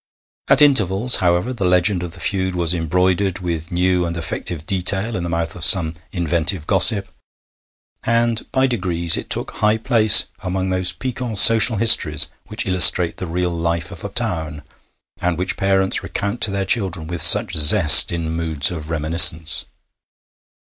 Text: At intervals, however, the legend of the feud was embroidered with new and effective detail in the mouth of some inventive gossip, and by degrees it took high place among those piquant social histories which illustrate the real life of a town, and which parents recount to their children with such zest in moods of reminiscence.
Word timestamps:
At 0.47 0.63
intervals, 0.63 1.17
however, 1.17 1.53
the 1.53 1.63
legend 1.63 2.01
of 2.01 2.13
the 2.13 2.19
feud 2.19 2.55
was 2.55 2.73
embroidered 2.73 3.37
with 3.37 3.69
new 3.71 4.03
and 4.07 4.17
effective 4.17 4.65
detail 4.65 5.15
in 5.15 5.21
the 5.21 5.29
mouth 5.29 5.55
of 5.55 5.63
some 5.63 5.93
inventive 6.11 6.65
gossip, 6.65 7.07
and 8.03 8.51
by 8.51 8.65
degrees 8.65 9.15
it 9.15 9.29
took 9.29 9.51
high 9.51 9.77
place 9.77 10.25
among 10.41 10.71
those 10.71 10.91
piquant 10.91 11.37
social 11.37 11.77
histories 11.77 12.25
which 12.47 12.65
illustrate 12.65 13.17
the 13.17 13.27
real 13.27 13.51
life 13.55 13.91
of 13.91 14.03
a 14.03 14.09
town, 14.09 14.63
and 15.21 15.37
which 15.37 15.55
parents 15.55 16.01
recount 16.01 16.41
to 16.41 16.49
their 16.49 16.65
children 16.65 17.05
with 17.05 17.21
such 17.21 17.53
zest 17.53 18.11
in 18.11 18.31
moods 18.31 18.71
of 18.71 18.89
reminiscence. 18.89 19.65